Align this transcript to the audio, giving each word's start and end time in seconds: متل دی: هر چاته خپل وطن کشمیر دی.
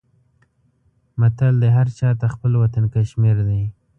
متل 1.19 1.53
دی: 1.61 1.69
هر 1.77 1.87
چاته 1.97 2.27
خپل 2.33 2.51
وطن 2.61 2.85
کشمیر 2.95 3.37
دی. 3.47 3.61